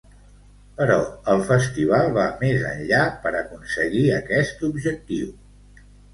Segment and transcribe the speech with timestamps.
[0.77, 0.95] Però
[1.33, 5.31] el festival va més enllà per aconseguir aquest objectiu.